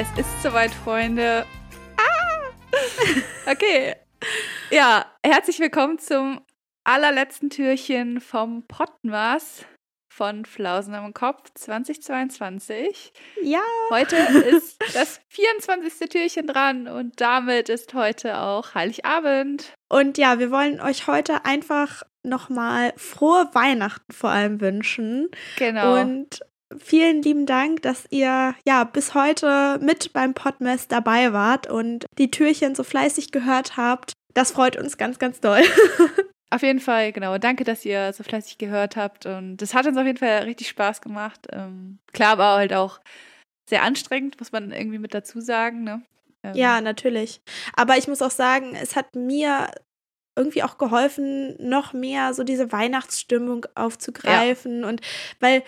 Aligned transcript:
Es 0.00 0.06
ist 0.16 0.42
soweit, 0.44 0.70
Freunde. 0.70 1.44
Ah! 1.96 3.50
Okay. 3.50 3.96
Ja, 4.70 5.06
herzlich 5.26 5.58
willkommen 5.58 5.98
zum 5.98 6.40
allerletzten 6.84 7.50
Türchen 7.50 8.20
vom 8.20 8.64
Pottenwas 8.68 9.64
von 10.08 10.44
Flausen 10.44 10.94
am 10.94 11.12
Kopf 11.12 11.50
2022. 11.52 13.12
Ja. 13.42 13.58
Heute 13.90 14.14
ist 14.50 14.78
das 14.94 15.20
24. 15.30 16.08
Türchen 16.08 16.46
dran 16.46 16.86
und 16.86 17.20
damit 17.20 17.68
ist 17.68 17.92
heute 17.92 18.38
auch 18.38 18.76
Heiligabend. 18.76 19.74
Und 19.88 20.16
ja, 20.16 20.38
wir 20.38 20.52
wollen 20.52 20.80
euch 20.80 21.08
heute 21.08 21.44
einfach 21.44 22.04
nochmal 22.22 22.92
frohe 22.96 23.50
Weihnachten 23.52 24.12
vor 24.12 24.30
allem 24.30 24.60
wünschen. 24.60 25.28
Genau. 25.56 26.00
Und 26.00 26.38
vielen 26.76 27.22
lieben 27.22 27.46
Dank, 27.46 27.82
dass 27.82 28.06
ihr 28.10 28.54
ja 28.66 28.84
bis 28.84 29.14
heute 29.14 29.78
mit 29.80 30.12
beim 30.12 30.34
Podmess 30.34 30.88
dabei 30.88 31.32
wart 31.32 31.70
und 31.70 32.06
die 32.18 32.30
Türchen 32.30 32.74
so 32.74 32.84
fleißig 32.84 33.32
gehört 33.32 33.76
habt. 33.76 34.12
Das 34.34 34.52
freut 34.52 34.76
uns 34.76 34.98
ganz, 34.98 35.18
ganz 35.18 35.40
doll. 35.40 35.62
Auf 36.50 36.62
jeden 36.62 36.80
Fall, 36.80 37.12
genau. 37.12 37.36
Danke, 37.38 37.64
dass 37.64 37.84
ihr 37.84 38.12
so 38.12 38.24
fleißig 38.24 38.58
gehört 38.58 38.96
habt. 38.96 39.26
Und 39.26 39.60
es 39.60 39.74
hat 39.74 39.86
uns 39.86 39.98
auf 39.98 40.06
jeden 40.06 40.16
Fall 40.16 40.44
richtig 40.44 40.68
Spaß 40.68 41.02
gemacht. 41.02 41.46
Ähm, 41.52 41.98
klar, 42.12 42.38
war 42.38 42.56
halt 42.56 42.72
auch 42.72 43.00
sehr 43.68 43.82
anstrengend, 43.82 44.38
muss 44.38 44.50
man 44.50 44.72
irgendwie 44.72 44.98
mit 44.98 45.12
dazu 45.12 45.40
sagen. 45.42 45.84
Ne? 45.84 46.02
Ähm. 46.42 46.54
Ja, 46.54 46.80
natürlich. 46.80 47.42
Aber 47.74 47.98
ich 47.98 48.08
muss 48.08 48.22
auch 48.22 48.30
sagen, 48.30 48.74
es 48.74 48.96
hat 48.96 49.14
mir 49.14 49.70
irgendwie 50.36 50.62
auch 50.62 50.78
geholfen, 50.78 51.54
noch 51.58 51.92
mehr 51.92 52.32
so 52.32 52.44
diese 52.44 52.72
Weihnachtsstimmung 52.72 53.66
aufzugreifen. 53.74 54.82
Ja. 54.82 54.88
Und 54.88 55.02
weil 55.40 55.62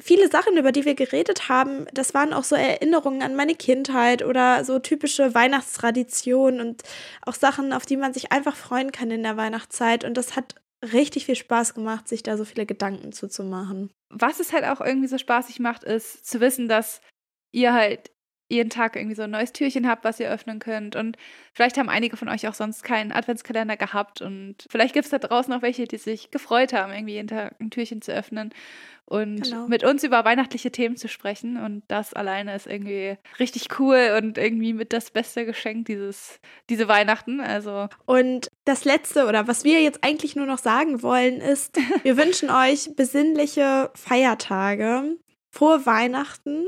viele 0.00 0.30
Sachen, 0.30 0.56
über 0.56 0.72
die 0.72 0.84
wir 0.84 0.94
geredet 0.94 1.48
haben, 1.48 1.86
das 1.92 2.14
waren 2.14 2.32
auch 2.32 2.44
so 2.44 2.54
Erinnerungen 2.54 3.22
an 3.22 3.34
meine 3.34 3.54
Kindheit 3.54 4.24
oder 4.24 4.64
so 4.64 4.78
typische 4.78 5.34
Weihnachtstraditionen 5.34 6.60
und 6.60 6.82
auch 7.22 7.34
Sachen, 7.34 7.72
auf 7.72 7.86
die 7.86 7.96
man 7.96 8.12
sich 8.12 8.32
einfach 8.32 8.56
freuen 8.56 8.92
kann 8.92 9.10
in 9.10 9.22
der 9.22 9.36
Weihnachtszeit. 9.36 10.04
Und 10.04 10.16
das 10.16 10.36
hat 10.36 10.56
richtig 10.92 11.26
viel 11.26 11.36
Spaß 11.36 11.74
gemacht, 11.74 12.08
sich 12.08 12.22
da 12.22 12.36
so 12.36 12.44
viele 12.44 12.66
Gedanken 12.66 13.12
zuzumachen. 13.12 13.90
Was 14.10 14.40
es 14.40 14.52
halt 14.52 14.64
auch 14.64 14.80
irgendwie 14.80 15.08
so 15.08 15.18
spaßig 15.18 15.58
macht, 15.60 15.84
ist 15.84 16.26
zu 16.26 16.40
wissen, 16.40 16.68
dass 16.68 17.00
ihr 17.52 17.72
halt 17.72 18.10
jeden 18.48 18.70
Tag 18.70 18.96
irgendwie 18.96 19.16
so 19.16 19.22
ein 19.22 19.30
neues 19.30 19.52
Türchen 19.52 19.88
habt, 19.88 20.04
was 20.04 20.20
ihr 20.20 20.30
öffnen 20.30 20.58
könnt. 20.58 20.96
Und 20.96 21.16
vielleicht 21.52 21.78
haben 21.78 21.88
einige 21.88 22.16
von 22.16 22.28
euch 22.28 22.46
auch 22.46 22.54
sonst 22.54 22.84
keinen 22.84 23.12
Adventskalender 23.12 23.76
gehabt. 23.76 24.22
Und 24.22 24.66
vielleicht 24.70 24.94
gibt 24.94 25.04
es 25.04 25.10
da 25.10 25.18
draußen 25.18 25.52
auch 25.52 25.62
welche, 25.62 25.86
die 25.86 25.98
sich 25.98 26.30
gefreut 26.30 26.72
haben, 26.72 26.92
irgendwie 26.92 27.14
jeden 27.14 27.28
Tag 27.28 27.56
ein 27.60 27.70
Türchen 27.70 28.02
zu 28.02 28.12
öffnen 28.12 28.52
und 29.06 29.42
genau. 29.42 29.68
mit 29.68 29.84
uns 29.84 30.02
über 30.02 30.24
weihnachtliche 30.24 30.72
Themen 30.72 30.96
zu 30.96 31.08
sprechen. 31.08 31.56
Und 31.56 31.84
das 31.88 32.12
alleine 32.12 32.54
ist 32.54 32.66
irgendwie 32.66 33.16
richtig 33.38 33.78
cool 33.78 34.16
und 34.18 34.36
irgendwie 34.36 34.72
mit 34.72 34.92
das 34.92 35.10
beste 35.10 35.46
Geschenk 35.46 35.86
dieses, 35.86 36.40
diese 36.68 36.88
Weihnachten. 36.88 37.40
Also. 37.40 37.88
Und 38.04 38.50
das 38.64 38.84
Letzte 38.84 39.26
oder 39.26 39.46
was 39.46 39.64
wir 39.64 39.80
jetzt 39.80 40.02
eigentlich 40.02 40.34
nur 40.36 40.46
noch 40.46 40.58
sagen 40.58 41.02
wollen, 41.02 41.40
ist, 41.40 41.78
wir 42.02 42.16
wünschen 42.16 42.50
euch 42.50 42.94
besinnliche 42.96 43.90
Feiertage, 43.94 45.16
frohe 45.50 45.86
Weihnachten. 45.86 46.66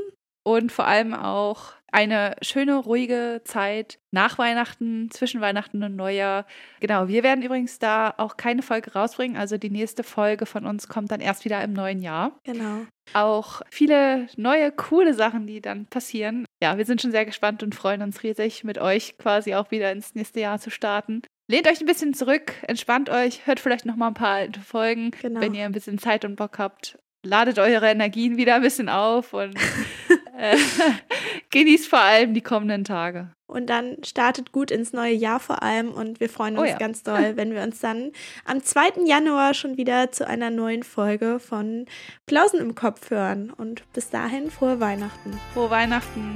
Und 0.49 0.71
vor 0.71 0.87
allem 0.87 1.13
auch 1.13 1.73
eine 1.91 2.35
schöne, 2.41 2.75
ruhige 2.75 3.41
Zeit 3.43 3.99
nach 4.09 4.39
Weihnachten, 4.39 5.11
zwischen 5.11 5.41
Weihnachten 5.41 5.83
und 5.83 5.95
Neujahr. 5.95 6.47
Genau, 6.79 7.07
wir 7.07 7.21
werden 7.21 7.43
übrigens 7.43 7.77
da 7.77 8.15
auch 8.17 8.35
keine 8.35 8.63
Folge 8.63 8.93
rausbringen. 8.93 9.37
Also 9.37 9.59
die 9.59 9.69
nächste 9.69 10.03
Folge 10.03 10.47
von 10.47 10.65
uns 10.65 10.87
kommt 10.87 11.11
dann 11.11 11.21
erst 11.21 11.45
wieder 11.45 11.63
im 11.63 11.73
neuen 11.73 12.01
Jahr. 12.01 12.31
Genau. 12.45 12.87
Auch 13.13 13.61
viele 13.69 14.25
neue, 14.37 14.71
coole 14.71 15.13
Sachen, 15.13 15.45
die 15.45 15.61
dann 15.61 15.85
passieren. 15.85 16.45
Ja, 16.63 16.79
wir 16.79 16.85
sind 16.85 16.99
schon 16.99 17.11
sehr 17.11 17.25
gespannt 17.25 17.61
und 17.61 17.75
freuen 17.75 18.01
uns 18.01 18.23
riesig, 18.23 18.63
mit 18.63 18.79
euch 18.79 19.19
quasi 19.19 19.53
auch 19.53 19.69
wieder 19.69 19.91
ins 19.91 20.15
nächste 20.15 20.39
Jahr 20.39 20.59
zu 20.59 20.71
starten. 20.71 21.21
Lehnt 21.47 21.67
euch 21.67 21.79
ein 21.79 21.85
bisschen 21.85 22.15
zurück, 22.15 22.53
entspannt 22.67 23.11
euch, 23.11 23.45
hört 23.45 23.59
vielleicht 23.59 23.85
noch 23.85 23.95
mal 23.95 24.07
ein 24.07 24.13
paar 24.15 24.35
alte 24.35 24.61
Folgen, 24.61 25.11
genau. 25.21 25.41
wenn 25.41 25.53
ihr 25.53 25.65
ein 25.65 25.71
bisschen 25.73 25.99
Zeit 25.99 26.25
und 26.25 26.37
Bock 26.37 26.57
habt. 26.57 26.97
Ladet 27.23 27.59
eure 27.59 27.87
Energien 27.87 28.37
wieder 28.37 28.55
ein 28.55 28.61
bisschen 28.61 28.89
auf 28.89 29.33
und 29.33 29.55
äh, 30.39 30.57
genießt 31.51 31.87
vor 31.87 31.99
allem 31.99 32.33
die 32.33 32.41
kommenden 32.41 32.83
Tage. 32.83 33.29
Und 33.47 33.67
dann 33.67 34.03
startet 34.03 34.51
gut 34.51 34.69
ins 34.69 34.93
neue 34.93 35.13
Jahr 35.13 35.39
vor 35.39 35.63
allem 35.63 35.91
und 35.91 36.19
wir 36.19 36.29
freuen 36.29 36.57
uns 36.57 36.67
oh 36.67 36.71
ja. 36.71 36.77
ganz 36.77 37.03
doll, 37.03 37.35
wenn 37.35 37.53
wir 37.53 37.63
uns 37.63 37.79
dann 37.79 38.11
am 38.45 38.63
2. 38.63 39.05
Januar 39.05 39.53
schon 39.53 39.77
wieder 39.77 40.11
zu 40.11 40.27
einer 40.27 40.49
neuen 40.51 40.83
Folge 40.83 41.39
von 41.39 41.85
Klausen 42.27 42.59
im 42.59 42.75
Kopf 42.75 43.09
hören. 43.09 43.51
Und 43.51 43.83
bis 43.93 44.09
dahin 44.09 44.51
frohe 44.51 44.79
Weihnachten. 44.79 45.39
Frohe 45.53 45.69
Weihnachten. 45.69 46.35